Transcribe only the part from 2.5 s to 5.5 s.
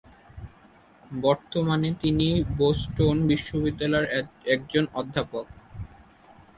Boston বিশ্ববিদ্যালয়ের একজন অধ্যাপক।